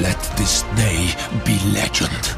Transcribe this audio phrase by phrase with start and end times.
[0.00, 1.12] Let this day
[1.44, 2.36] be legend.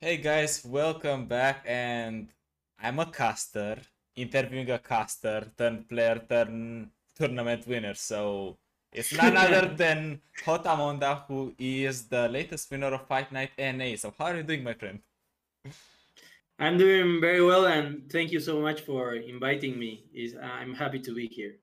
[0.00, 2.28] Hey guys, welcome back and
[2.80, 3.78] I'm a caster,
[4.14, 7.94] interviewing a caster, turn player, turn tournament winner.
[7.94, 8.58] So
[8.92, 13.96] it's none other than Hotamonda who is the latest winner of Fight Night NA.
[13.96, 15.00] So how are you doing my friend?
[16.60, 20.04] I'm doing very well, and thank you so much for inviting me.
[20.14, 21.56] Is I'm happy to be here.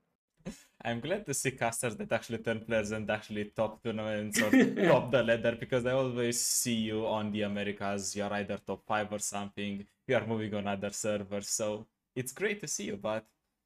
[0.85, 4.51] I'm glad to see casters that actually turn players and actually top tournaments or
[4.87, 8.15] top the ladder because I always see you on the Americas.
[8.15, 9.83] You're either top five or something.
[10.07, 12.97] You are moving on other servers, so it's great to see you.
[12.97, 13.25] But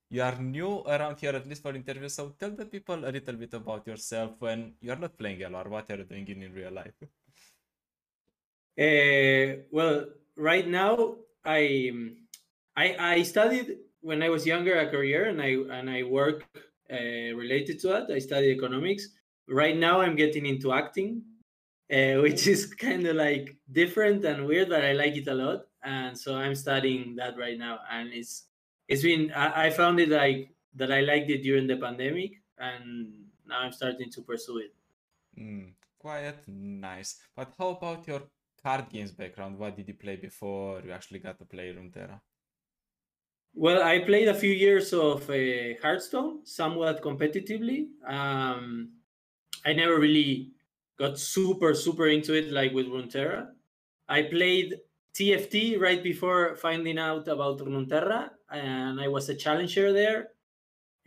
[0.09, 2.13] you are new around here, at least for interviews.
[2.13, 5.67] So tell the people a little bit about yourself when you're not playing LR.
[5.67, 6.95] What are you doing in, in real life?
[8.79, 10.05] Uh, well,
[10.37, 11.91] right now I
[12.77, 16.47] I I studied when I was younger a career and I and I work
[16.91, 18.11] uh, related to that.
[18.11, 19.09] I study economics.
[19.47, 21.23] Right now I'm getting into acting,
[21.91, 25.65] uh, which is kind of like different and weird, but I like it a lot.
[25.83, 28.47] And so I'm studying that right now, and it's
[28.87, 33.13] it's been I, I found it like that I liked it during the pandemic, and
[33.47, 34.73] now I'm starting to pursue it.
[35.39, 37.15] Mm, quiet, nice.
[37.35, 38.23] But how about your
[38.61, 39.57] card games background?
[39.57, 42.19] What did you play before you actually got to play Runeterra?
[43.53, 47.89] Well, I played a few years of uh, Hearthstone, somewhat competitively.
[48.05, 48.93] Um,
[49.65, 50.53] I never really
[50.97, 53.53] got super, super into it like with Runeterra.
[54.09, 54.75] I played
[55.13, 60.31] TFT right before finding out about Runeterra, and I was a challenger there,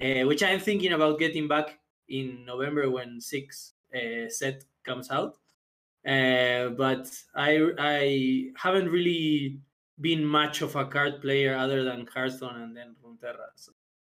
[0.01, 5.39] uh, which I'm thinking about getting back in November when six uh, set comes out.
[6.07, 9.61] Uh, but I I haven't really
[10.03, 13.49] been much of a card player other than Hearthstone and then Runeterra.
[13.55, 13.73] So.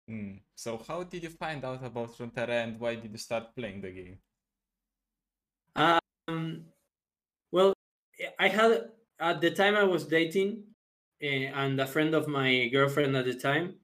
[0.09, 0.42] Mm.
[0.53, 3.92] so how did you find out about Runeterra and why did you start playing the
[3.92, 4.17] game?
[5.76, 6.66] Um,
[7.52, 7.73] well,
[8.39, 8.89] I had
[9.20, 10.64] at the time I was dating,
[11.23, 13.76] uh, and a friend of my girlfriend at the time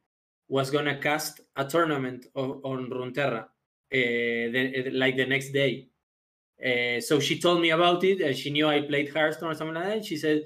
[0.47, 3.47] was gonna cast a tournament of, on Runeterra, uh,
[3.91, 5.87] the, like the next day.
[6.63, 9.75] Uh, so she told me about it, and she knew I played Hearthstone or something
[9.75, 10.05] like that.
[10.05, 10.43] She said,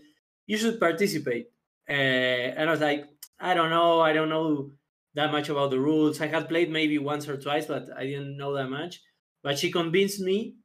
[0.47, 1.47] "You should participate."
[1.89, 1.93] Uh,
[2.57, 3.09] and I was like,
[3.39, 4.01] "I don't know.
[4.01, 4.71] I don't know
[5.15, 6.21] that much about the rules.
[6.21, 9.01] I had played maybe once or twice, but I didn't know that much."
[9.43, 10.55] But she convinced me,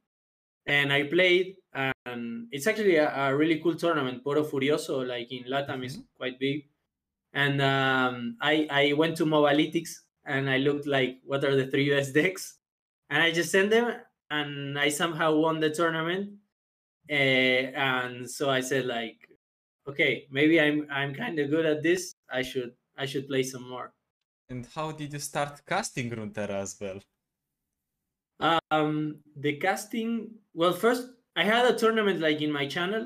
[0.65, 1.55] and I played.
[1.73, 4.23] And it's actually a, a really cool tournament.
[4.23, 6.69] Poro Furioso, like in Latam, is quite big.
[7.33, 9.91] And um, I I went to Mobalytics
[10.25, 12.59] and I looked like what are the three best decks,
[13.09, 14.01] and I just sent them
[14.31, 16.39] and I somehow won the tournament.
[17.09, 19.28] Uh, and so I said like,
[19.89, 22.15] okay, maybe I'm I'm kind of good at this.
[22.31, 23.93] I should I should play some more.
[24.49, 26.99] And how did you start casting Runeterra as well?
[28.71, 30.31] Um, the casting.
[30.53, 33.05] Well, first I had a tournament like in my channel,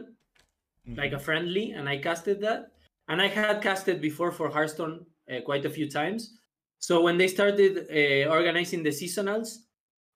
[0.88, 0.96] mm-hmm.
[0.96, 2.72] like a friendly, and I casted that.
[3.10, 6.38] And I had casted before for Hearthstone uh, quite a few times.
[6.80, 9.58] So when they started uh, organizing the seasonals,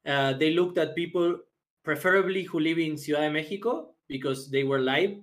[0.06, 1.40] uh, they looked at people,
[1.84, 5.16] preferably who live in Ciudad de Mexico, because they were live,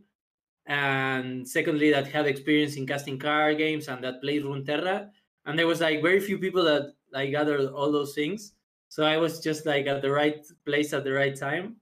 [0.67, 5.11] and secondly, that had experience in casting card games and that played Runeterra.
[5.45, 8.53] And there was like very few people that like gathered all those things.
[8.89, 11.77] So I was just like at the right place at the right time,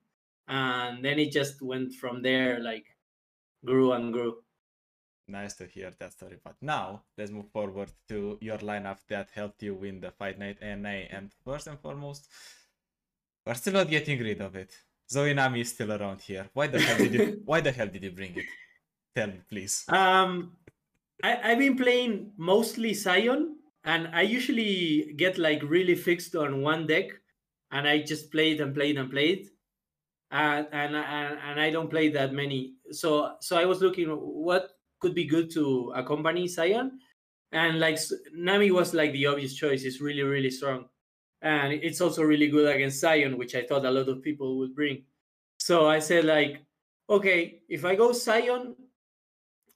[0.48, 2.86] and then it just went from there, like
[3.64, 4.38] grew and grew.
[5.28, 6.38] Nice to hear that story.
[6.42, 10.58] But now let's move forward to your lineup that helped you win the Fight Night
[10.62, 11.06] NA.
[11.12, 12.28] And first and foremost,
[13.46, 14.72] we're still not getting rid of it.
[15.10, 16.48] Zoe Nami is still around here.
[16.54, 18.46] Why the hell did you why the hell did you bring it?
[19.14, 19.84] Tell me, please.
[19.88, 20.56] Um
[21.22, 26.86] I, I've been playing mostly Sion, and I usually get like really fixed on one
[26.86, 27.10] deck,
[27.70, 29.48] and I just play it and play it and play it.
[30.30, 32.76] And, and and and I don't play that many.
[32.90, 37.00] So so I was looking what could be good to accompany Sion,
[37.52, 37.98] and like
[38.34, 39.84] Nami was like the obvious choice.
[39.84, 40.88] It's really really strong
[41.42, 44.74] and it's also really good against Sion, which I thought a lot of people would
[44.74, 45.04] bring.
[45.58, 46.64] So I said like,
[47.10, 48.76] okay, if I go Sion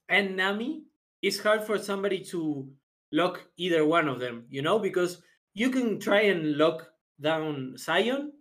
[0.09, 0.83] and Nami,
[1.21, 2.67] it's hard for somebody to
[3.11, 5.21] lock either one of them, you know, because
[5.53, 6.87] you can try and lock
[7.19, 8.31] down Sion,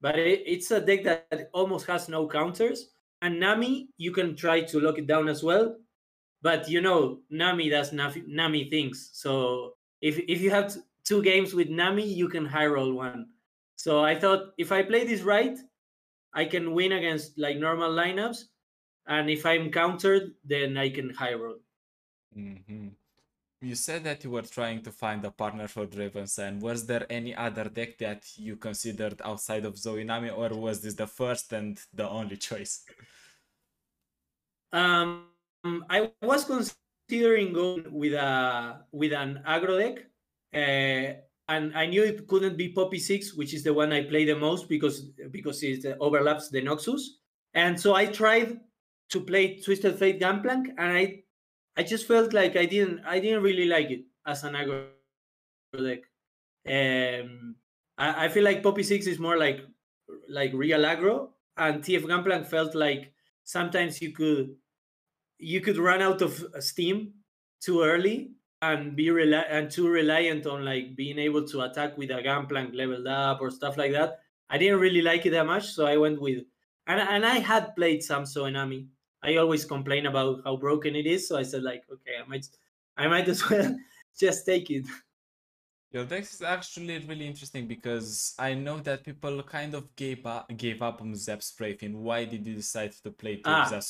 [0.00, 2.90] but it, it's a deck that almost has no counters.
[3.22, 5.76] And Nami, you can try to lock it down as well,
[6.42, 9.10] but you know, Nami does Nami things.
[9.12, 13.26] So if if you have two games with Nami, you can high roll one.
[13.76, 15.56] So I thought if I play this right,
[16.34, 18.44] I can win against like normal lineups,
[19.06, 21.58] and if I'm countered, then I can high roll.
[22.36, 22.88] Mm-hmm.
[23.62, 26.60] You said that you were trying to find a partner for Draven Sion.
[26.60, 30.94] Was there any other deck that you considered outside of Zoe Nami, or was this
[30.94, 32.84] the first and the only choice?
[34.72, 35.24] Um,
[35.88, 40.04] I was considering going with a with an aggro deck,
[40.54, 44.26] uh, and I knew it couldn't be Poppy Ziggs, which is the one I play
[44.26, 45.00] the most because
[45.30, 47.00] because it overlaps the Noxus.
[47.54, 48.60] And so I tried
[49.10, 51.22] to play Twisted Fate Gangplank, and I
[51.76, 54.86] I just felt like I didn't I didn't really like it as an aggro
[55.76, 56.02] deck.
[56.66, 57.56] Um,
[57.98, 59.60] I, I feel like Poppy Ziggs is more like
[60.28, 63.12] like real aggro, and TF Gangplank felt like
[63.44, 64.56] sometimes you could
[65.38, 67.12] you could run out of steam
[67.60, 68.32] too early
[68.62, 72.74] and be reli- and too reliant on like being able to attack with a Gangplank
[72.74, 74.18] leveled up or stuff like that.
[74.48, 76.44] I didn't really like it that much, so I went with
[76.86, 78.88] and and I had played some Zoe Nami
[79.26, 81.26] I always complain about how broken it is.
[81.26, 82.46] So I said like, okay, I might,
[82.96, 83.76] I might as well
[84.18, 84.86] just take it.
[85.92, 90.82] Yeah, is actually really interesting because I know that people kind of gave up, gave
[90.82, 91.94] up on Zap Sprayfield.
[91.94, 93.66] Why did you decide to play ah.
[93.68, 93.82] Zap?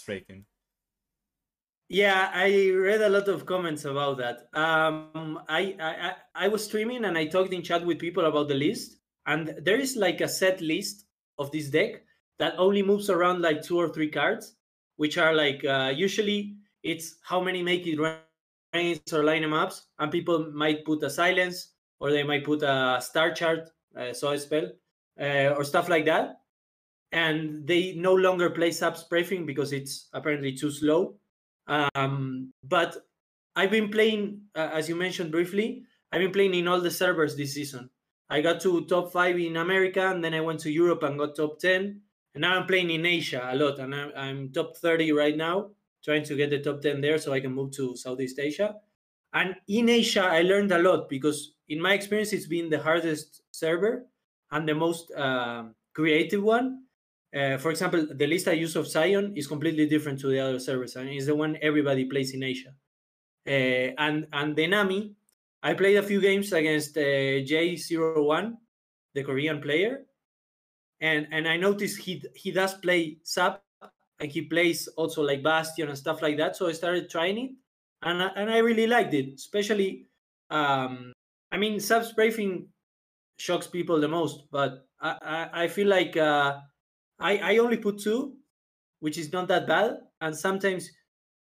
[1.88, 4.48] Yeah, I read a lot of comments about that.
[4.52, 8.54] Um, I, I I was streaming and I talked in chat with people about the
[8.54, 8.96] list,
[9.26, 11.06] and there is like a set list
[11.38, 12.02] of this deck
[12.38, 14.55] that only moves around like two or three cards
[14.96, 17.98] which are like uh, usually it's how many make it
[18.72, 22.98] rains or line ups, and people might put a silence or they might put a
[23.00, 24.70] star chart, uh, so spell,
[25.20, 26.40] uh, or stuff like that.
[27.12, 31.16] And they no longer play Zap Sprayfield because it's apparently too slow.
[31.66, 32.96] Um, but
[33.54, 37.36] I've been playing, uh, as you mentioned briefly, I've been playing in all the servers
[37.36, 37.88] this season.
[38.28, 41.36] I got to top five in America, and then I went to Europe and got
[41.36, 42.02] top ten.
[42.36, 45.70] And now I'm playing in Asia a lot, and I'm, I'm top 30 right now,
[46.04, 48.74] trying to get the top 10 there so I can move to Southeast Asia.
[49.32, 53.40] And in Asia, I learned a lot because, in my experience, it's been the hardest
[53.52, 54.04] server
[54.50, 56.82] and the most uh, creative one.
[57.34, 60.58] Uh, for example, the list I use of Sion is completely different to the other
[60.58, 62.74] servers, and it's the one everybody plays in Asia.
[63.48, 65.14] Uh, and and the Nami,
[65.62, 68.58] I played a few games against uh, J01,
[69.14, 70.04] the Korean player,
[71.00, 73.62] and and I noticed he he does play Zap
[74.18, 76.56] and he plays also like Bastion and stuff like that.
[76.56, 77.50] So I started trying it,
[78.02, 79.34] and I, and I really liked it.
[79.34, 80.06] Especially,
[80.50, 81.12] um,
[81.52, 82.66] I mean, Zap Sprayfield
[83.38, 86.58] shocks people the most, but I I, I feel like uh,
[87.18, 88.36] I I only put two,
[89.00, 89.98] which is not that bad.
[90.20, 90.90] And sometimes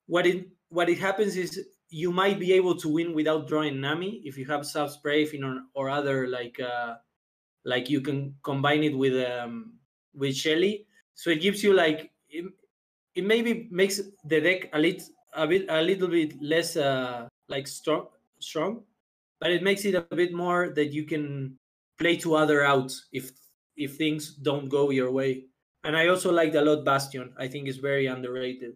[0.07, 4.23] what it what it happens is you might be able to win without drawing Nami
[4.25, 6.59] if you have Zap Sprayfield or, or other like.
[6.59, 6.97] Uh,
[7.65, 9.75] like you can combine it with um,
[10.15, 10.87] with Shelly.
[11.15, 12.45] So it gives you like it,
[13.15, 17.67] it maybe makes the deck a little a bit a little bit less uh, like
[17.67, 18.09] strong
[18.41, 18.83] strong,
[19.41, 21.59] but it makes it a bit more that you can
[21.99, 23.31] play to other outs if
[23.77, 25.47] if things don't go your way.
[25.85, 27.33] And I also liked a lot Bastion.
[27.39, 28.75] I think it's very underrated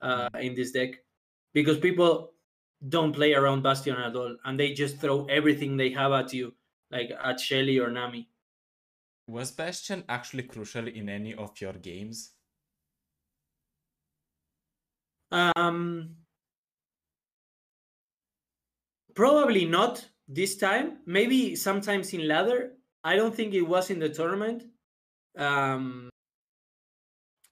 [0.00, 0.90] uh, in this deck
[1.52, 2.32] because people
[2.88, 6.54] don't play around Bastion at all, and they just throw everything they have at you
[6.90, 8.28] like at Shelly or Nami.
[9.28, 12.32] Was Bastion actually crucial in any of your games?
[15.30, 16.16] Um,
[19.14, 20.98] probably not this time.
[21.04, 22.72] Maybe sometimes in ladder.
[23.04, 24.64] I don't think it was in the tournament.
[25.36, 26.08] Um,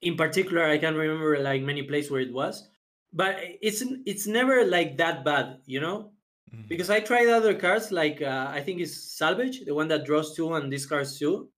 [0.01, 2.67] in particular, I can't remember like many places where it was,
[3.13, 6.11] but it's it's never like that bad, you know.
[6.53, 6.67] Mm-hmm.
[6.67, 10.35] Because I tried other cards like uh, I think it's Salvage, the one that draws
[10.35, 11.49] two and discards two,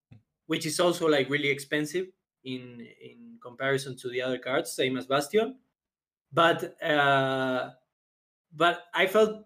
[0.47, 2.07] which is also like really expensive
[2.43, 5.55] in in comparison to the other cards, same as Bastion.
[6.31, 7.69] But uh,
[8.55, 9.45] but I felt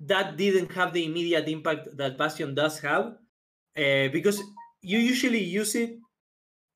[0.00, 3.16] that didn't have the immediate impact that Bastion does have
[3.76, 4.42] uh, because
[4.82, 5.98] you usually use it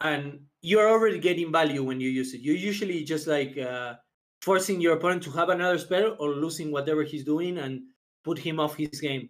[0.00, 2.40] and you're already getting value when you use it.
[2.40, 3.95] You usually just like uh,
[4.41, 7.83] forcing your opponent to have another spell or losing whatever he's doing and
[8.25, 9.29] put him off his game.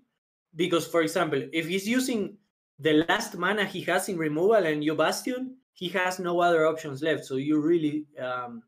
[0.55, 2.37] Because, for example, if he's using
[2.79, 7.03] the last mana he has in removal and you Bastion, he has no other options
[7.03, 7.25] left.
[7.25, 8.63] So you really um,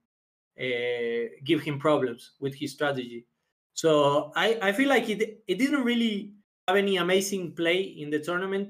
[0.60, 3.26] uh, give him problems with his strategy.
[3.74, 6.34] So I, I feel like it it didn't really
[6.68, 8.68] have any amazing play in the tournament,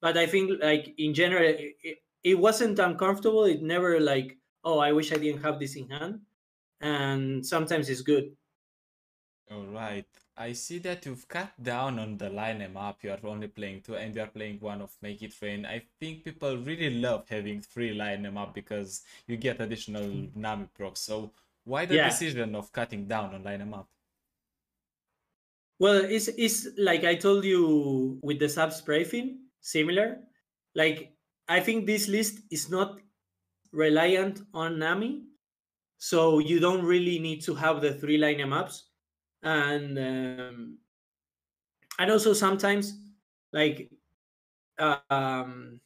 [0.00, 3.44] but I think like in general it, it wasn't uncomfortable.
[3.44, 6.20] It never like oh I wish I didn't have this in hand
[6.80, 8.32] and sometimes it's good.
[9.50, 10.06] All right.
[10.36, 13.02] I see that you've cut down on the line em up.
[13.02, 15.66] You are only playing two and you are playing one of Make It Rain.
[15.66, 20.26] I think people really love having three line em up because you get additional hmm.
[20.34, 21.00] Nami procs.
[21.00, 21.32] So
[21.64, 22.08] why the yeah.
[22.08, 23.88] decision of cutting down on line em up?
[25.78, 30.20] Well, it's it's like I told you with the sub spray thing, similar.
[30.74, 31.12] Like
[31.48, 33.00] I think this list is not
[33.72, 35.24] reliant on Nami,
[36.00, 38.88] so you don't really need to have the three line maps,
[39.42, 40.78] and um,
[41.98, 42.98] and also sometimes
[43.52, 43.90] like
[45.10, 45.78] um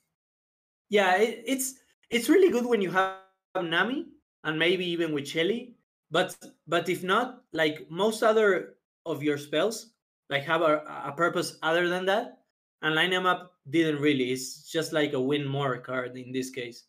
[0.88, 1.75] yeah it, it's
[2.11, 3.16] it's really good when you have
[3.61, 4.06] Nami
[4.44, 5.75] and maybe even with Shelly,
[6.12, 6.37] but
[6.68, 9.90] but if not, like most other of your spells,
[10.30, 12.38] like have a, a purpose other than that,
[12.83, 14.30] and line them up didn't really.
[14.30, 16.85] It's just like a win more card in this case,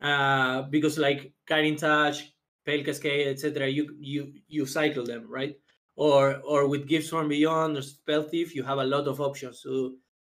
[0.00, 2.30] uh, because like Guiding Touch,
[2.68, 3.68] Pale Cascade, etc.
[3.68, 5.56] You you you cycle them right,
[5.96, 9.62] or or with Gifts from Beyond or Spell Thief, you have a lot of options
[9.64, 9.96] So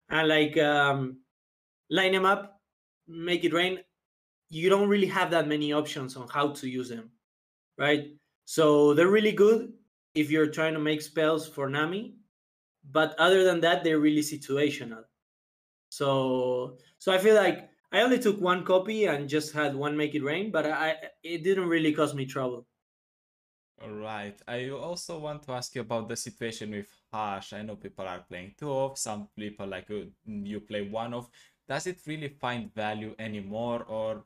[0.10, 1.20] and like um,
[1.90, 2.60] line them up,
[3.08, 3.84] make it rain
[4.52, 7.10] you don't really have that many options on how to use them,
[7.78, 8.10] right?
[8.46, 9.72] So they're really good
[10.14, 12.16] if you're trying to make spells for Nami,
[12.92, 15.04] but other than that, they're really situational.
[15.90, 20.16] So so I feel like I only took one copy and just had one make
[20.16, 22.68] it rain, but I it didn't really cause me trouble.
[23.82, 24.40] All right.
[24.48, 27.52] I also want to ask you about the situation with Hush.
[27.54, 31.30] I know people are playing two of, some people like you, you play one of.
[31.68, 34.26] Does it really find value anymore, or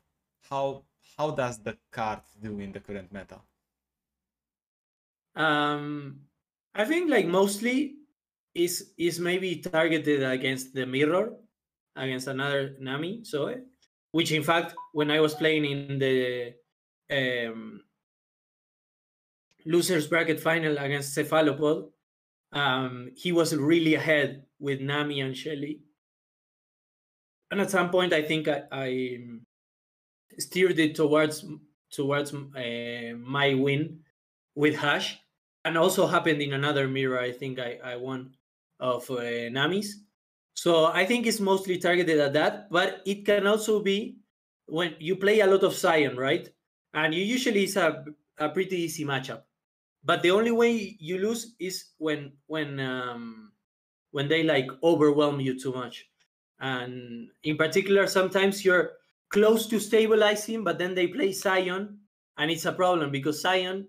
[0.50, 0.86] how
[1.18, 3.42] how does the card do in the current meta?
[5.36, 6.22] Um,
[6.74, 7.98] I think like mostly
[8.54, 11.36] is is maybe targeted against the mirror,
[11.96, 13.54] against another Nami so
[14.12, 16.54] which in fact when I was playing in the
[17.12, 17.82] um,
[19.66, 21.90] losers bracket final against Cephalopod,
[22.54, 25.82] um, he was really ahead with Nami and Shelly.
[27.52, 29.20] And at some point, I think I, I
[30.40, 31.46] steered it towards
[31.92, 34.00] towards uh, my win
[34.56, 35.20] with Hush,
[35.64, 37.20] and also happened in another mirror.
[37.20, 38.36] I think I I won
[38.80, 40.05] of uh, Nami's.
[40.56, 44.18] So I think it's mostly targeted at that, but it can also be
[44.66, 46.50] when you play a lot of Sion, right?
[46.94, 48.06] And you usually it's a,
[48.40, 49.44] a pretty easy matchup.
[50.04, 53.52] But the only way you lose is when when um,
[54.12, 56.08] when they like overwhelm you too much.
[56.60, 58.94] And in particular, sometimes you're
[59.30, 62.00] close to stabilizing, but then they play Sion,
[62.38, 63.88] and it's a problem because Sion,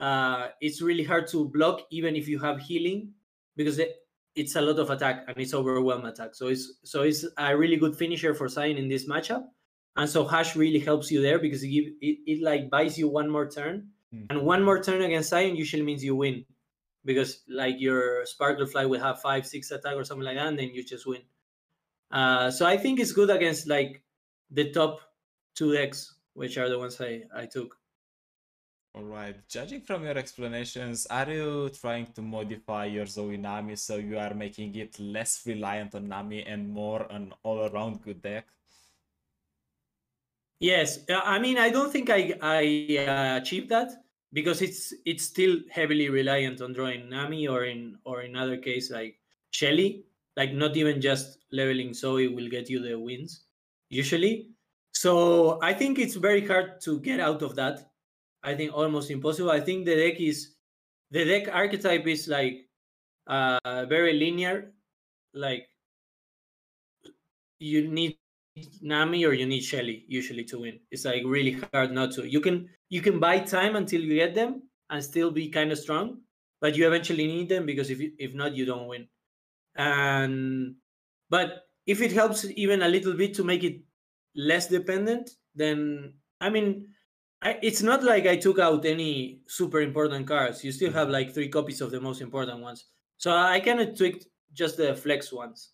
[0.00, 3.12] uh, it's really hard to block even if you have healing
[3.54, 3.78] because
[4.36, 6.34] it's a lot of attack and it's overwhelm attack.
[6.34, 9.44] So it's so it's a really good finisher for Sion in this matchup,
[9.96, 13.08] and so Hush really helps you there because it give, it, it like buys you
[13.08, 14.26] one more turn, mm.
[14.30, 16.44] and one more turn against Sion usually means you win
[17.04, 20.58] because like your Sparkle Fly will have five six attack or something like that, and
[20.58, 21.22] then you just win.
[22.10, 24.02] Uh, so I think it's good against like
[24.50, 25.00] the top
[25.54, 27.76] two decks, which are the ones I, I took.
[28.96, 29.36] All right.
[29.46, 34.32] Judging from your explanations, are you trying to modify your Zoe Nami so you are
[34.32, 38.46] making it less reliant on Nami and more an all-around good deck?
[40.60, 43.92] Yes, uh, I mean I don't think I I uh, achieved that
[44.32, 48.90] because it's it's still heavily reliant on drawing Nami or in or in other case
[48.90, 50.06] like Shelly.
[50.38, 53.44] Like not even just leveling Zoe will get you the wins
[53.90, 54.48] usually.
[54.92, 57.90] So I think it's very hard to get out of that.
[58.46, 59.50] I think almost impossible.
[59.50, 60.56] I think the deck is
[61.10, 62.70] the deck archetype is like
[63.26, 64.74] uh very linear.
[65.34, 65.68] Like
[67.58, 68.18] you need
[68.80, 70.80] Nami or you need Shelly usually to win.
[70.90, 72.26] It's like really hard not to.
[72.26, 75.78] You can you can buy time until you get them and still be kind of
[75.78, 76.22] strong,
[76.60, 79.08] but you eventually need them because if you, if not you don't win.
[79.76, 80.76] And
[81.30, 83.82] but if it helps even a little bit to make it
[84.36, 86.95] less dependent, then I mean,
[87.42, 90.64] I, it's not like I took out any super important cards.
[90.64, 92.86] You still have like three copies of the most important ones.
[93.18, 95.72] So I kind of tweaked just the flex ones.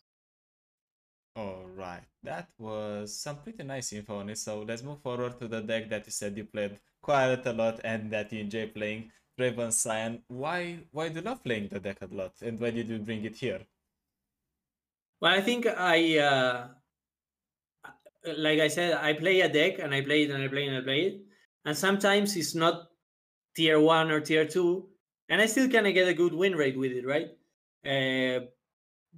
[1.37, 4.39] All right, that was some pretty nice info on it.
[4.39, 7.81] So let's move forward to the deck that you said you played quite a lot
[7.85, 10.25] and that you enjoy playing, Draven Sion.
[10.29, 13.25] Why why do you love playing the deck a lot, and why did you bring
[13.25, 13.67] it here?
[15.21, 16.69] Well, I think I, uh,
[18.37, 20.69] like I said, I play a deck and I play it and I play it
[20.69, 21.23] and I play it.
[21.65, 22.89] And sometimes it's not
[23.55, 24.89] tier one or tier two,
[25.29, 27.29] and I still kind of get a good win rate with it, right?
[27.85, 28.47] Uh,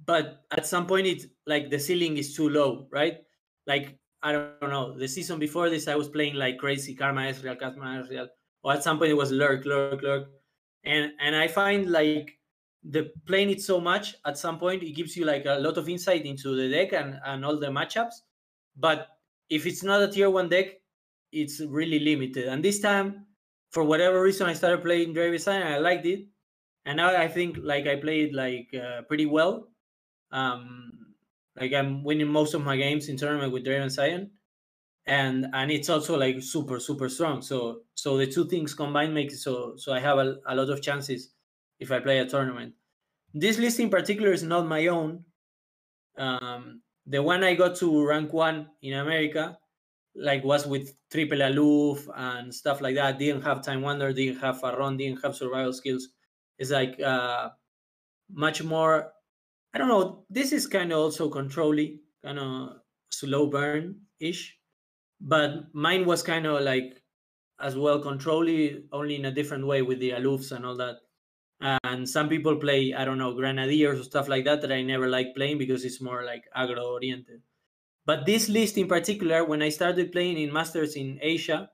[0.05, 3.17] but at some point, it's like the ceiling is too low, right?
[3.65, 7.59] Like, I don't know, the season before this, I was playing like crazy Karma Ezreal,
[7.59, 8.27] Karma Ezreal,
[8.63, 10.27] or at some point it was Lurk, Lurk, Lurk.
[10.83, 12.37] And, and I find like
[12.91, 15.89] the playing it so much at some point it gives you like a lot of
[15.89, 18.21] insight into the deck and, and all the matchups
[18.77, 19.07] but
[19.49, 20.67] if it's not a tier one deck
[21.31, 23.25] it's really limited and this time
[23.71, 26.27] for whatever reason i started playing Draven Sion and i liked it
[26.85, 29.69] and now I think like I played like uh, pretty well.
[30.31, 31.15] Um,
[31.55, 34.29] like I'm winning most of my games in tournament with Draven
[35.07, 37.41] and and it's also like super super strong.
[37.41, 40.69] So so the two things combined make it so so I have a, a lot
[40.69, 41.33] of chances
[41.79, 42.75] if I play a tournament.
[43.33, 45.25] This list in particular is not my own.
[46.17, 49.59] Um, the one I got to rank one in America,
[50.15, 53.19] like was with triple aloof and stuff like that.
[53.19, 56.09] Didn't have time wonder, didn't have Farron, didn't have survival skills.
[56.57, 57.49] It's like uh,
[58.29, 59.13] much more.
[59.73, 60.25] I don't know.
[60.29, 62.77] This is kind of also controlly, kind of
[63.11, 64.57] slow burn ish,
[65.21, 67.03] but mine was kind of like
[67.59, 70.97] as well controlly, only in a different way with the aloofs and all that.
[71.61, 75.07] And some people play, I don't know, grenadiers or stuff like that that I never
[75.09, 77.41] like playing because it's more like aggro oriented.
[78.05, 81.69] But this list in particular, when I started playing in Masters in Asia,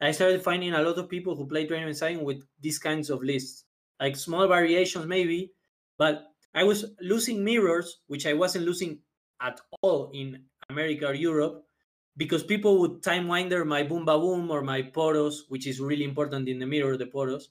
[0.00, 3.22] I started finding a lot of people who play Draven Sion with these kinds of
[3.22, 3.64] lists,
[4.00, 5.52] like small variations maybe,
[5.98, 9.00] but I was losing mirrors, which I wasn't losing
[9.42, 11.64] at all in America or Europe,
[12.16, 16.04] because people would time winder my boom ba boom or my poros, which is really
[16.04, 17.48] important in the mirror, the poros.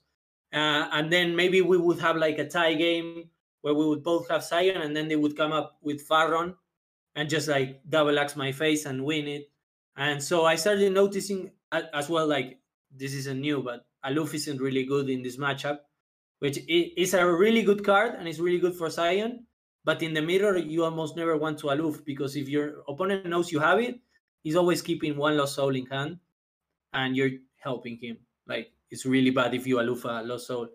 [0.54, 3.30] Uh, and then maybe we would have like a tie game
[3.62, 6.56] where we would both have Sion, and then they would come up with Farron
[7.18, 9.50] and just like double axe my face and win it.
[9.98, 12.60] And so I started noticing as well, like
[12.96, 15.80] this isn't new, but Aloof isn't really good in this matchup,
[16.40, 19.48] which is a really good card and it's really good for Sion.
[19.84, 23.52] But in the mirror, you almost never want to Aloof because if your opponent knows
[23.52, 24.00] you have it,
[24.44, 26.20] he's always keeping one lost soul in hand
[26.94, 28.18] and you're helping him.
[28.48, 30.70] Like it's really bad if you aloof a lost soul.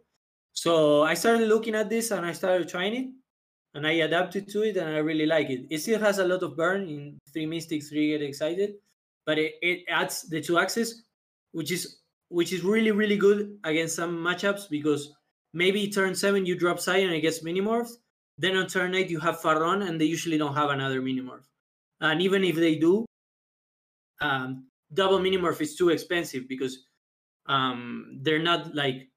[0.52, 3.06] So I started looking at this and I started trying it
[3.74, 5.66] and I adapted to it and I really like it.
[5.70, 8.74] It still has a lot of burn in three mystics, three get excited,
[9.24, 11.04] but it, it adds the two axes,
[11.52, 11.98] which is
[12.28, 15.12] which is really really good against some matchups because
[15.52, 17.92] maybe turn seven you drop it gets minimorphed.
[18.38, 21.44] Then on turn eight you have Farron and they usually don't have another minimorph.
[22.00, 23.06] And even if they do,
[24.20, 26.84] um, double minimorph is too expensive because
[27.46, 29.08] um, they're not like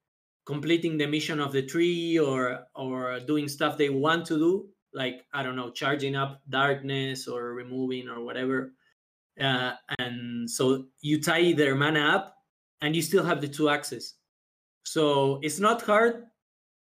[0.46, 5.26] completing the mission of the tree or or doing stuff they want to do like
[5.34, 8.72] i don't know charging up darkness or removing or whatever.
[9.40, 12.38] Uh, and so you tie their mana up
[12.82, 14.16] and you still have the two axes.
[14.84, 16.24] So it's not hard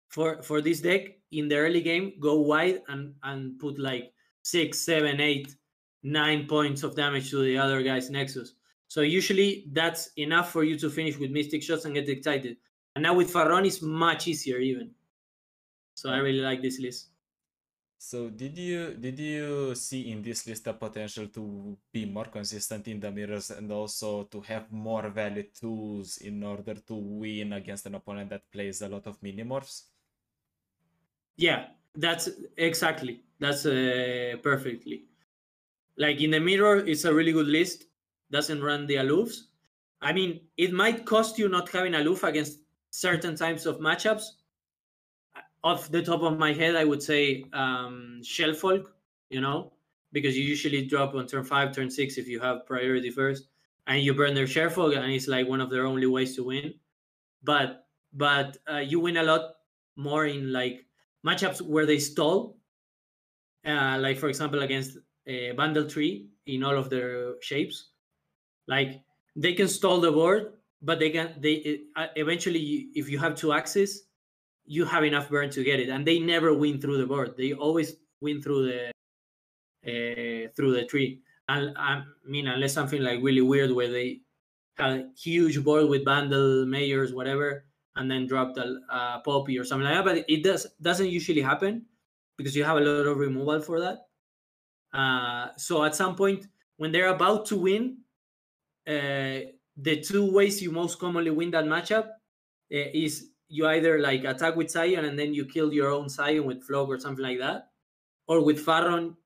[0.09, 4.13] for for this deck in the early game go wide and and put like
[4.43, 5.55] six seven eight
[6.03, 8.53] nine points of damage to the other guy's nexus.
[8.87, 12.57] So usually that's enough for you to finish with mystic shots and get excited.
[12.95, 14.91] And now with Farron it's much easier even.
[15.95, 17.09] So I really like this list.
[17.97, 22.87] So did you did you see in this list the potential to be more consistent
[22.87, 27.85] in the mirrors and also to have more valid tools in order to win against
[27.85, 29.83] an opponent that plays a lot of minimorphs?
[31.37, 33.23] Yeah, that's exactly.
[33.39, 35.05] That's uh, perfectly.
[35.97, 37.85] Like in the mirror, it's a really good list
[38.31, 39.47] doesn't run the aloofs.
[40.01, 42.59] I mean, it might cost you not having aloof against
[42.95, 44.23] certain types of matchups.
[45.63, 48.85] Off the top of my head, I would say um, Shellfolk,
[49.29, 49.73] you know,
[50.11, 53.47] because you usually drop on turn five, turn six if you have priority first,
[53.87, 56.73] and you burn their Shellfolk, and it's like one of their only ways to win.
[57.43, 59.55] But but uh, you win a lot
[59.95, 60.85] more in like
[61.25, 62.57] matchups where they stall,
[63.65, 67.89] uh, like for example against a Bandle tree in all of their shapes
[68.67, 69.01] like
[69.35, 70.53] they can stall the board,
[70.85, 74.03] but they can they uh, eventually if you have two axes,
[74.65, 77.35] you have enough burn to get it, and they never win through the board.
[77.35, 78.87] They always win through the
[79.85, 81.21] uh, through the tree.
[81.49, 84.21] And I mean, unless something like really weird where they
[84.77, 89.63] have a huge board with Bandle mayors, whatever, and then drop the uh, poppy or
[89.63, 90.05] something like that.
[90.05, 91.85] But it does doesn't usually happen
[92.37, 94.05] because you have a lot of removal for that.
[94.93, 97.97] Uh, so at some point when they're about to win,
[98.87, 99.39] uh,
[99.77, 104.55] the two ways you most commonly win that matchup uh, is you either like attack
[104.55, 107.71] with Sion and then you kill your own Sion with Flog or something like that,
[108.27, 109.17] or with Farron,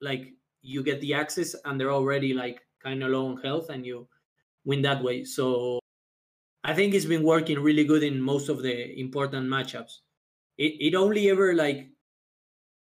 [0.00, 3.86] like you get the access and they're already like kind of low on health and
[3.86, 4.08] you
[4.64, 5.24] win that way.
[5.24, 5.80] So
[6.64, 10.00] I think it's been working really good in most of the important matchups.
[10.58, 11.90] It it only ever like,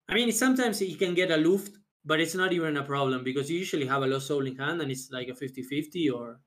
[0.09, 1.69] I mean, sometimes it can get a aloof
[2.05, 4.81] but it's not even a problem because you usually have a lost soul in hand
[4.83, 6.41] and it's like a 50-50 or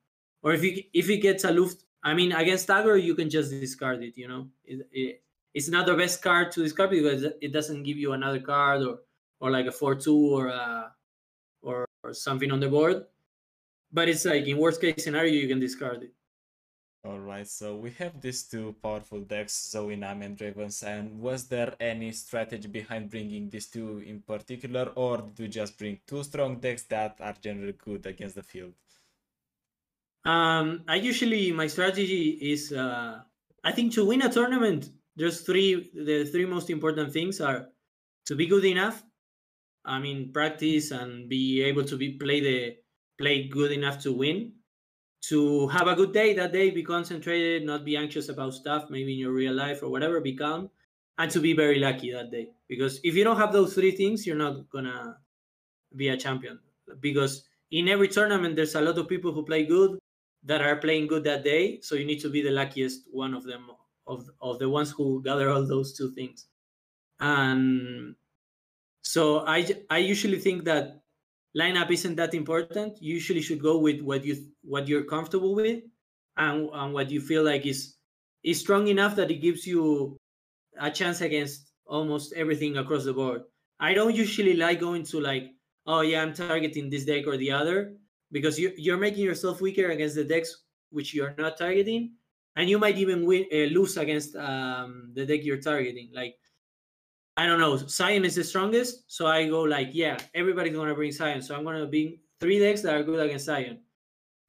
[0.44, 4.04] or if if it gets a aloof i mean against aggro you can just discard
[4.04, 4.48] it you know?
[4.66, 5.22] It, it,
[5.54, 9.00] it's not the best card to discard because it doesn't give you another card or
[9.40, 10.92] or like a 4-2 or a
[11.62, 13.06] or, or something on the board.
[13.92, 16.14] But it's like in worst case scenario you can discard it.
[17.06, 21.74] Alright, so we have these two powerful decks, Zoe Nami and Draven And Was there
[21.78, 26.62] any strategy behind bringing these two in particular, or did you just bring two strong
[26.62, 28.74] decks that are generally good against the field?
[30.26, 33.22] Um, I usually my strategy is uh,
[33.64, 37.70] I think to win a tournament, there's three the three most important things are
[38.26, 39.04] to be good enough.
[39.86, 42.78] I mean, practice and be able to be play the
[43.18, 44.54] play good enough to win
[45.24, 49.14] to have a good day that day, be concentrated, not be anxious about stuff, maybe
[49.14, 50.70] in your real life or whatever, be calm,
[51.18, 52.50] and to be very lucky that day.
[52.68, 55.18] Because if you don't have those three things, you're not gonna
[55.96, 56.60] be a champion.
[57.00, 60.00] Because in every tournament, there's a lot of people who play good
[60.46, 61.80] that are playing good that day.
[61.82, 63.68] So you need to be the luckiest one of them,
[64.08, 66.48] of, of the ones who gather all those two things.
[67.20, 68.16] And
[69.04, 71.02] so I, I usually think that
[71.58, 73.02] lineup isn't that important.
[73.02, 75.84] You usually should go with what you what you're comfortable with,
[76.38, 77.96] and, and what you feel like is
[78.44, 80.18] is strong enough that it gives you
[80.80, 83.44] a chance against almost everything across the board.
[83.80, 85.52] I don't usually like going to like,
[85.86, 87.96] oh yeah, I'm targeting this deck or the other
[88.34, 92.14] because you you're making yourself weaker against the decks which you're not targeting,
[92.58, 96.10] and you might even win uh, lose against um, the deck you're targeting.
[96.14, 96.36] Like
[97.38, 97.78] I don't know.
[97.78, 101.64] Sion is the strongest, so I go like, yeah, everybody's gonna bring Sion, so I'm
[101.64, 103.80] gonna bring three decks that are good against Sion,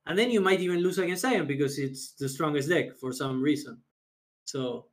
[0.06, 3.40] and then you might even lose against Sion because it's the strongest deck for some
[3.42, 3.78] reason.
[4.46, 4.86] So,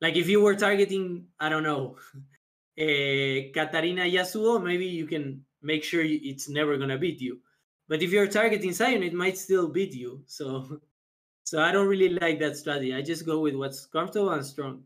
[0.00, 1.96] like if you were targeting, I don't know,
[2.80, 7.40] uh, Katarina Yasuo, maybe you can make sure it's never gonna beat you.
[7.88, 10.22] But if you're targeting Sion, it might still beat you.
[10.26, 10.80] So,
[11.44, 12.94] so I don't really like that strategy.
[12.94, 14.84] I just go with what's comfortable and strong.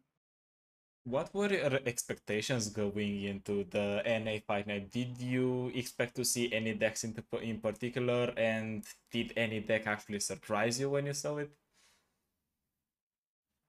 [1.04, 4.90] What were your expectations going into the NA Fight Night?
[4.90, 8.82] Did you expect to see any decks in, in particular, and
[9.12, 11.52] did any deck actually surprise you when you saw it?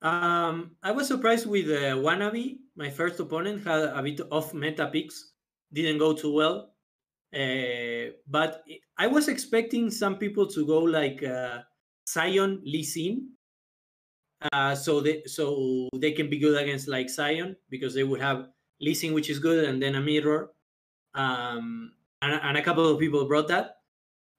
[0.01, 2.57] Um, I was surprised with uh, Wannabe.
[2.75, 5.33] My first opponent had a bit of meta picks,
[5.73, 6.73] didn't go too well.
[7.33, 8.63] Uh, but
[8.97, 11.63] I was expecting some people to go like uh,
[12.07, 13.29] Sion Lee Sin,
[14.51, 18.47] uh, so they so they can be good against like Sion because they would have
[18.79, 20.51] Lee Sin, which is good, and then a mirror.
[21.13, 23.81] Um, and, and a couple of people brought that,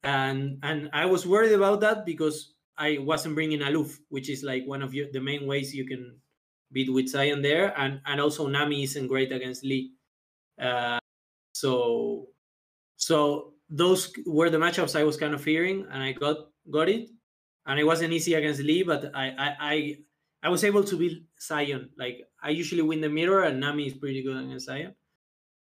[0.03, 4.65] and and I was worried about that because I wasn't bringing Aloof, which is like
[4.67, 6.21] one of your, the main ways you can
[6.73, 9.93] beat with Sion there, and and also Nami isn't great against Lee.
[10.61, 10.99] Uh,
[11.55, 12.29] so
[12.99, 17.09] so those were the matchups I was kind of fearing, and I got got it
[17.69, 19.97] and it wasn't easy against Lee, but I I I,
[20.45, 21.91] I was able to beat Sion.
[21.97, 24.95] Like I usually win the mirror, and Nami is pretty good against Sion.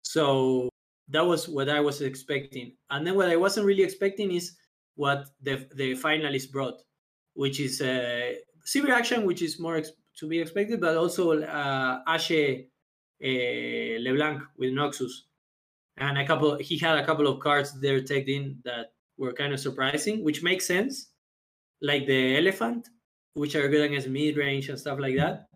[0.04, 0.70] So
[1.10, 2.76] that was what I was expecting.
[2.90, 4.58] And then what I wasn't really expecting is
[4.96, 6.82] what the the finalists brought,
[7.34, 12.04] which is a uh, action, which is more ex- to be expected, but also uh,
[12.08, 15.12] Ashe uh, LeBlanc with Noxus,
[15.98, 16.58] and a couple.
[16.58, 20.44] He had a couple of cards there tagged in that were kind of surprising, which
[20.44, 21.10] makes sense
[21.82, 22.90] like the elephant,
[23.34, 25.48] which are good against mid range and stuff like that.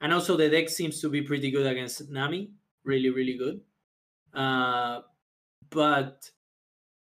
[0.00, 2.50] And also the deck seems to be pretty good against Nami,
[2.84, 3.60] really, really good.
[4.34, 5.00] Uh,
[5.70, 6.30] but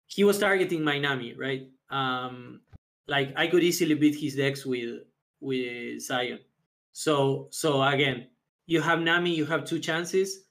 [0.07, 1.69] he was targeting my Nami, right?
[1.89, 2.61] Um,
[3.07, 5.01] like I could easily beat his decks with
[5.39, 6.39] with Sion.
[6.91, 8.27] So so again,
[8.65, 10.45] you have Nami, you have two chances.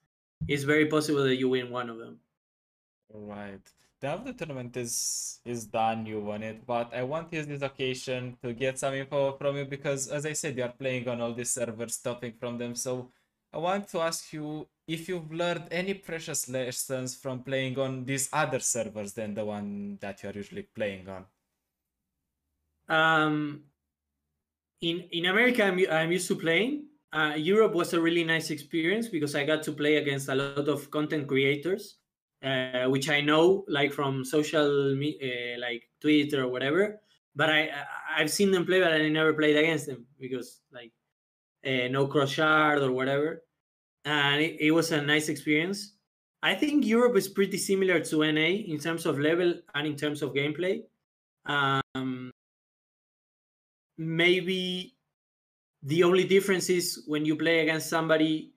[0.48, 2.18] It's very possible that you win one of them.
[3.12, 3.62] Right
[4.02, 7.62] the other tournament is is done, you won it, but I want to use this
[7.62, 11.20] occasion to get some info from you because as I said, you are playing on
[11.20, 12.74] all these servers, stopping from them.
[12.74, 13.12] So
[13.52, 18.28] I want to ask you if you've learned any precious lessons from playing on these
[18.32, 21.24] other servers than the one that you are usually playing on.
[22.88, 23.62] Um,
[24.80, 26.90] in in America, I'm I'm used to playing.
[27.12, 30.66] Uh, Europe was a really nice experience because I got to play against a lot
[30.66, 32.01] of content creators
[32.42, 37.00] uh, which I know like from social uh, like Twitter or whatever.
[37.34, 37.70] But I
[38.16, 40.92] I've seen them play, but I never played against them because like
[41.64, 43.44] uh, no cross shard or whatever.
[44.04, 45.94] And it, it, was a nice experience.
[46.42, 50.22] I think Europe is pretty similar to NA in terms of level and in terms
[50.22, 50.82] of gameplay.
[51.46, 52.32] Um,
[53.96, 54.96] maybe
[55.84, 58.54] the only difference is when you play against somebody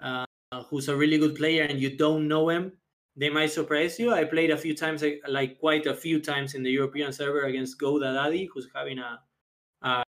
[0.00, 0.24] uh,
[0.70, 2.72] who's a really good player and you don't know him
[3.16, 4.12] they might surprise you.
[4.12, 7.80] I played a few times, like quite a few times in the European server against
[7.80, 9.20] GoDaddy, who's having a,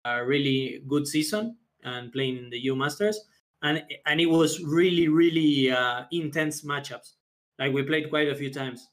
[0.05, 3.21] a, really good season and playing in the U Masters.
[3.63, 7.13] And, and it was really, really uh, intense matchups.
[7.59, 8.89] Like we played quite a few times.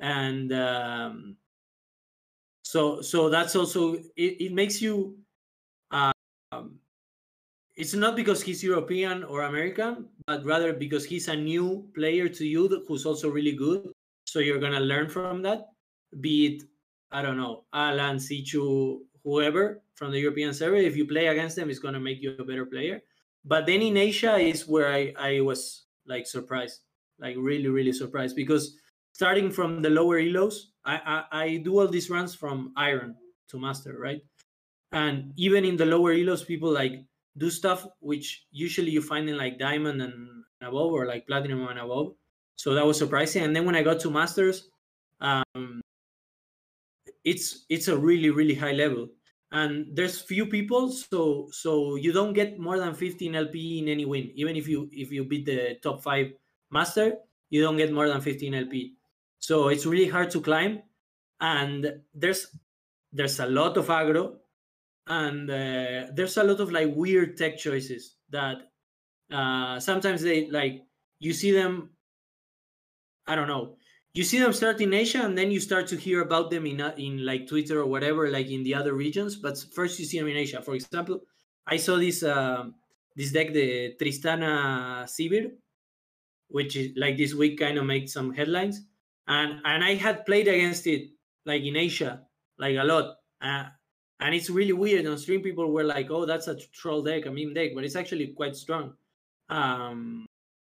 [0.00, 1.36] And um,
[2.62, 5.18] so so that's also, it, it makes you
[7.76, 12.46] it's not because he's European or American, but rather because he's a new player to
[12.46, 13.92] you who's also really good.
[14.24, 15.68] So you're gonna learn from that.
[16.20, 16.62] Be it,
[17.12, 20.76] I don't know, Alan, Sichu, whoever from the European server.
[20.76, 23.02] If you play against them, it's gonna make you a better player.
[23.44, 26.80] But then in Asia is where I, I was like surprised,
[27.18, 28.76] like really, really surprised because
[29.12, 33.16] starting from the lower elos, I, I, I do all these runs from iron
[33.48, 34.22] to master, right?
[34.92, 37.04] And even in the lower elos, people like
[37.36, 41.78] do stuff which usually you find in like diamond and above or like platinum and
[41.78, 42.14] above.
[42.56, 43.44] So that was surprising.
[43.44, 44.70] And then when I got to masters,
[45.20, 45.82] um,
[47.24, 49.08] it's it's a really really high level.
[49.52, 54.04] And there's few people so so you don't get more than 15 lp in any
[54.04, 54.30] win.
[54.34, 56.32] Even if you if you beat the top five
[56.70, 57.14] master
[57.50, 58.96] you don't get more than 15 lp
[59.38, 60.82] so it's really hard to climb.
[61.40, 62.46] And there's
[63.12, 64.36] there's a lot of aggro
[65.06, 68.72] and uh, there's a lot of like weird tech choices that
[69.32, 70.82] uh, sometimes they like
[71.18, 71.90] you see them
[73.26, 73.76] i don't know
[74.14, 76.80] you see them start in Asia and then you start to hear about them in
[76.96, 79.36] in like Twitter or whatever, like in the other regions.
[79.36, 80.62] But first you see them in Asia.
[80.62, 81.20] For example,
[81.66, 82.70] I saw this uh,
[83.14, 85.52] this deck, the Tristana Sivir,
[86.48, 88.80] which is like this week kind of made some headlines,
[89.28, 91.10] and and I had played against it
[91.44, 92.26] like in Asia,
[92.58, 93.18] like a lot.
[93.42, 93.68] Uh,
[94.20, 95.42] and it's really weird on stream.
[95.42, 98.56] People were like, "Oh, that's a troll deck, a meme deck," but it's actually quite
[98.56, 98.94] strong.
[99.48, 100.26] Um,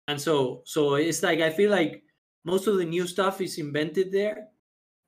[0.09, 2.03] and so so it's like I feel like
[2.45, 4.49] most of the new stuff is invented there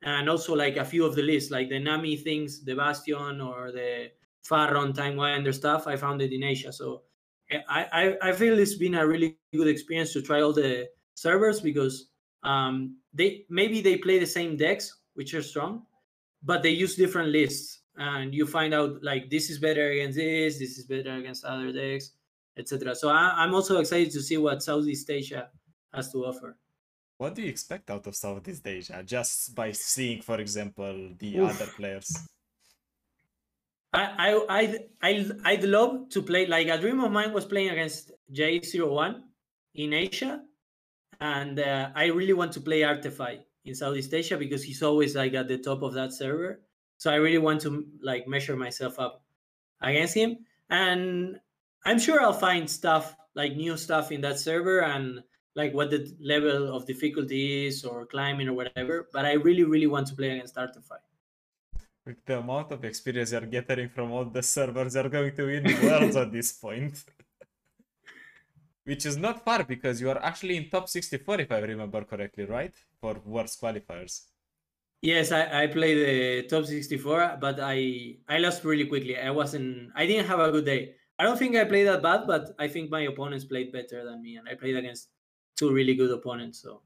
[0.03, 3.71] and also like a few of the lists like the nami things the bastion or
[3.71, 4.09] the
[4.43, 7.03] Farron Timewinder stuff i found it in asia so
[7.67, 11.59] I, I, I feel it's been a really good experience to try all the servers
[11.59, 12.07] because
[12.43, 15.83] um, they maybe they play the same decks which are strong
[16.43, 20.59] but they use different lists and you find out like this is better against this
[20.59, 22.11] this is better against other decks
[22.57, 25.49] etc so I, i'm also excited to see what southeast asia
[25.93, 26.57] has to offer
[27.21, 31.51] what do you expect out of Southeast Asia just by seeing, for example, the Oof.
[31.51, 32.17] other players?
[33.93, 37.69] I I I'd, I'd, I'd love to play like a dream of mine was playing
[37.69, 39.21] against J01
[39.75, 40.41] in Asia,
[41.19, 45.35] and uh, I really want to play Artify in Southeast Asia because he's always like
[45.35, 46.61] at the top of that server.
[47.01, 49.23] So I really want to like measure myself up
[49.81, 51.39] against him, and
[51.83, 55.23] I'm sure I'll find stuff like new stuff in that server and
[55.55, 59.09] like what the level of difficulty is or climbing or whatever.
[59.11, 61.01] But I really, really want to play against Artify.
[62.05, 65.63] With the amount of experience you're getting from all the servers, you're going to win
[65.81, 67.03] worlds at this point.
[68.83, 72.45] Which is not far because you are actually in top 64 if I remember correctly,
[72.45, 72.75] right?
[72.99, 74.25] For worst qualifiers.
[75.01, 79.17] Yes, I, I played the top 64, but I I lost really quickly.
[79.17, 80.95] I wasn't I didn't have a good day.
[81.17, 84.21] I don't think I played that bad, but I think my opponents played better than
[84.21, 85.09] me, and I played against
[85.57, 86.61] two really good opponents.
[86.61, 86.83] So,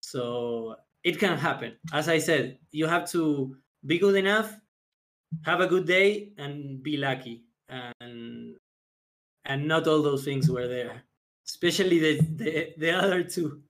[0.00, 1.78] so it can happen.
[1.92, 4.58] As I said, you have to be good enough,
[5.44, 7.44] have a good day, and be lucky.
[7.68, 8.56] And
[9.44, 11.04] and not all those things were there,
[11.46, 13.62] especially the the, the other two.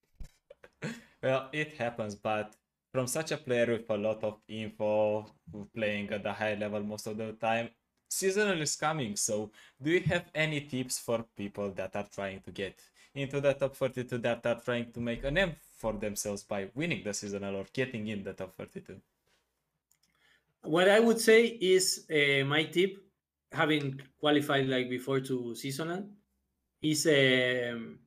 [1.23, 2.55] Well, it happens, but
[2.95, 5.27] from such a player with a lot of info,
[5.75, 7.69] playing at the high level most of the time,
[8.09, 9.17] seasonal is coming.
[9.17, 9.51] So,
[9.83, 12.79] do you have any tips for people that are trying to get
[13.13, 17.03] into the top 42 that are trying to make a name for themselves by winning
[17.03, 18.95] the seasonal or getting in the top 42?
[20.63, 22.97] What I would say is uh, my tip,
[23.51, 26.07] having qualified like before to seasonal,
[26.81, 27.99] is um,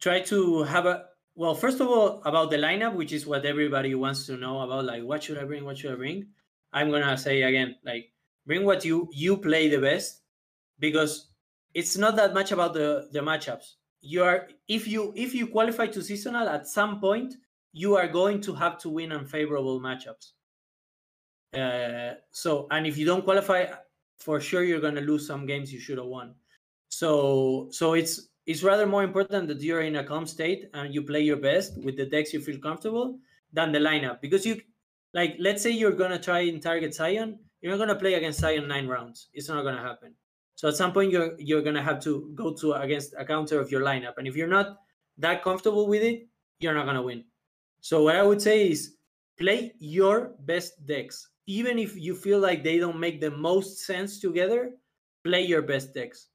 [0.00, 1.04] try to have a
[1.38, 1.54] well.
[1.54, 4.84] First of all, about the lineup, which is what everybody wants to know about.
[4.84, 5.64] Like, what should I bring?
[5.64, 6.26] What should I bring?
[6.72, 8.12] I'm gonna say again, like,
[8.44, 10.20] bring what you you play the best,
[10.78, 11.30] because
[11.72, 15.86] it's not that much about the the matchups you are if you if you qualify
[15.86, 17.34] to seasonal at some point
[17.72, 20.32] you are going to have to win unfavorable matchups
[21.54, 23.66] uh, so and if you don't qualify
[24.18, 26.34] for sure you're to lose some games you should have won
[26.88, 31.02] so so it's it's rather more important that you're in a calm state and you
[31.02, 33.18] play your best with the decks you feel comfortable
[33.52, 34.20] than the lineup.
[34.20, 34.60] Because you
[35.14, 38.14] like let's say you're going to try and target Sion you're not going to play
[38.14, 39.28] against Sion nine rounds.
[39.34, 40.14] It's not going to happen.
[40.58, 43.70] So at some point you're you're gonna have to go to against a counter of
[43.70, 44.78] your lineup, and if you're not
[45.16, 46.26] that comfortable with it,
[46.58, 47.22] you're not gonna win.
[47.80, 48.96] So what I would say is
[49.38, 54.18] play your best decks, even if you feel like they don't make the most sense
[54.18, 54.72] together.
[55.22, 56.26] Play your best decks,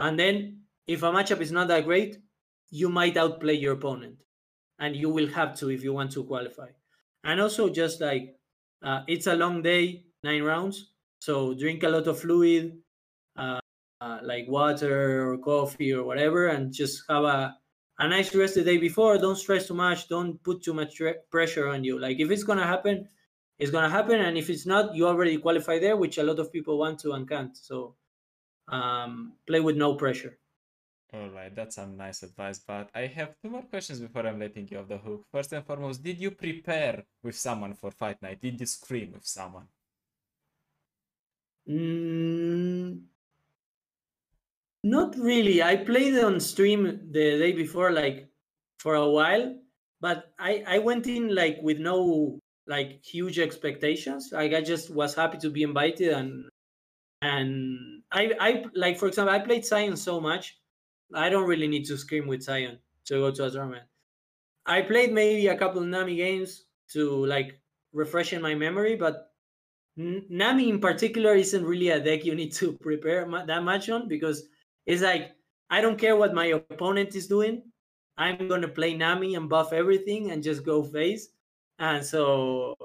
[0.00, 2.18] and then if a matchup is not that great,
[2.70, 4.22] you might outplay your opponent,
[4.78, 6.70] and you will have to if you want to qualify.
[7.24, 8.38] And also just like
[8.82, 12.82] uh, it's a long day, nine rounds, so drink a lot of fluid,
[13.36, 13.60] uh,
[14.00, 17.56] uh, like water or coffee or whatever, and just have a
[17.98, 19.18] a nice rest the day before.
[19.18, 20.08] Don't stress too much.
[20.08, 21.98] Don't put too much tre- pressure on you.
[21.98, 23.08] Like if it's gonna happen,
[23.58, 26.52] it's gonna happen, and if it's not, you already qualify there, which a lot of
[26.52, 27.56] people want to and can't.
[27.56, 27.96] So
[28.68, 30.38] um, play with no pressure.
[31.14, 32.58] All right, that's some nice advice.
[32.58, 35.26] But I have two more questions before I'm letting you off the hook.
[35.30, 38.40] First and foremost, did you prepare with someone for fight night?
[38.40, 39.68] Did you scrim with someone?
[41.68, 43.02] Mm,
[44.84, 45.62] not really.
[45.62, 48.28] I played on stream the day before, like
[48.78, 49.54] for a while,
[50.00, 54.30] but I I went in like with no like huge expectations.
[54.32, 56.48] Like I just was happy to be invited and
[57.20, 60.58] and I I like for example I played Sion so much,
[61.14, 63.84] I don't really need to scrim with Sion to go to a tournament.
[64.66, 67.60] I played maybe a couple Nami games to like
[67.92, 69.32] refresh in my memory, but
[69.96, 74.44] Nami in particular isn't really a deck you need to prepare that much on because
[74.86, 75.32] it's like
[75.70, 77.62] I don't care what my opponent is doing.
[78.16, 81.28] I'm gonna play Nami and buff everything and just go face.
[81.78, 82.76] And so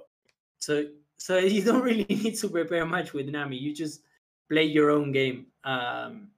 [0.57, 0.85] so
[1.17, 3.57] so you don't really need to prepare much with Nami.
[3.57, 4.01] You just
[4.49, 5.47] play your own game.
[5.63, 6.29] Um,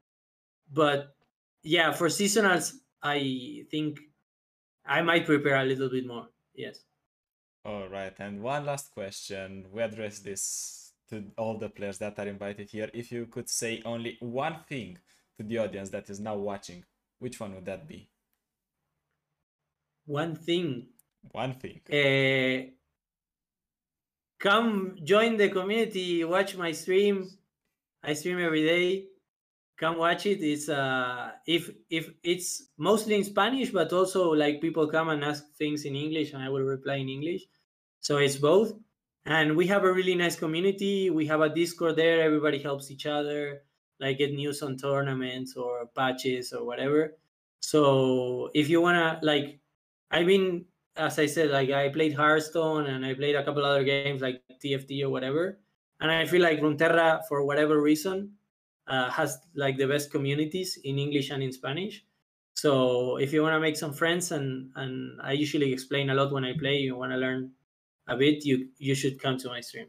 [0.74, 1.16] but
[1.64, 4.00] yeah, for seasonals, I think
[4.86, 6.28] I might prepare a little bit more.
[6.56, 6.80] Yes.
[7.66, 9.66] All right, and one last question.
[9.72, 12.90] We address this to all the players that are invited here.
[12.94, 14.98] If you could say only one thing
[15.38, 16.84] to the audience that is now watching,
[17.20, 18.10] which one would that be?
[20.06, 20.88] One thing.
[21.32, 21.82] One thing.
[21.92, 22.72] Uh,
[24.40, 26.24] come join the community.
[26.24, 27.30] Watch my stream.
[28.02, 29.06] I stream every day.
[29.80, 30.44] Come watch it.
[30.44, 35.56] It's uh if if it's mostly in Spanish, but also like people come and ask
[35.56, 37.48] things in English, and I will reply in English.
[38.02, 38.74] So it's both.
[39.26, 41.10] And we have a really nice community.
[41.10, 42.22] We have a Discord there.
[42.22, 43.64] Everybody helps each other,
[44.00, 47.16] like get news on tournaments or patches or whatever.
[47.62, 49.60] So if you wanna like,
[50.12, 50.66] I mean,
[50.98, 54.44] as I said, like I played Hearthstone and I played a couple other games like
[54.62, 55.60] TFT or whatever.
[56.02, 58.39] And I feel like Runeterra, for whatever reason,
[58.90, 62.04] uh, has like the best communities in English and in Spanish.
[62.56, 66.34] So if you want to make some friends, and and I usually explain a lot
[66.34, 67.52] when I play, you want to learn
[68.08, 69.88] a bit, you you should come to my stream.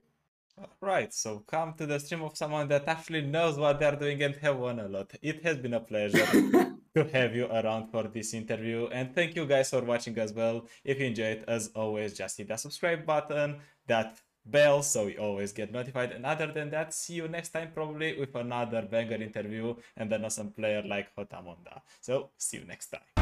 [0.80, 4.36] Right, so come to the stream of someone that actually knows what they're doing and
[4.36, 5.10] have won a lot.
[5.22, 6.26] It has been a pleasure
[6.94, 10.66] to have you around for this interview, and thank you guys for watching as well.
[10.84, 15.53] If you enjoyed, as always, just hit that subscribe button, that bell, so you always
[15.53, 16.12] get notified.
[16.12, 20.24] And other than that, see you next time, probably with another banger interview and an
[20.24, 21.81] awesome player like Hotamonda.
[22.00, 23.19] So, see you next time.